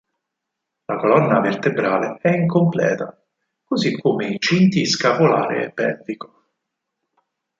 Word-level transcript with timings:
La 0.85 0.95
colonna 0.97 1.39
vertebrale 1.41 2.17
è 2.23 2.29
incompleta, 2.35 3.23
così 3.63 3.95
come 3.99 4.29
i 4.29 4.39
cinti 4.39 4.83
scapolare 4.87 5.65
e 5.65 5.71
pelvico. 5.73 6.43